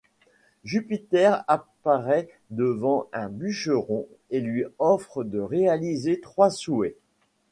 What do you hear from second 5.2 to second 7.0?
de réaliser trois souhaits.